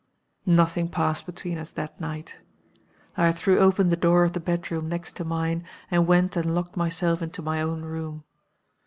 [0.47, 2.37] "Nothing passed between us that night.
[3.15, 6.75] I threw open the door of the bedroom next to mine, and went and locked
[6.75, 8.23] myself into my own room.